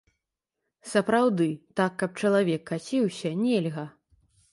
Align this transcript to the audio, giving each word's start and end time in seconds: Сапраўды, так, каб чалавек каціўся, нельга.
Сапраўды, 0.93 1.45
так, 1.79 1.91
каб 2.03 2.11
чалавек 2.21 2.61
каціўся, 2.71 3.29
нельга. 3.43 3.85